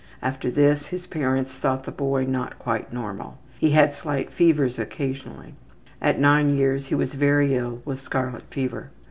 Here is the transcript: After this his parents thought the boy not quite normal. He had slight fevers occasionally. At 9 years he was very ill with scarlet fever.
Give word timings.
After 0.23 0.49
this 0.49 0.87
his 0.87 1.05
parents 1.05 1.53
thought 1.53 1.83
the 1.83 1.91
boy 1.91 2.25
not 2.25 2.57
quite 2.57 2.91
normal. 2.91 3.37
He 3.59 3.69
had 3.69 3.93
slight 3.93 4.31
fevers 4.31 4.79
occasionally. 4.79 5.53
At 6.01 6.19
9 6.19 6.57
years 6.57 6.87
he 6.87 6.95
was 6.95 7.13
very 7.13 7.53
ill 7.53 7.83
with 7.85 8.01
scarlet 8.01 8.45
fever. 8.51 8.89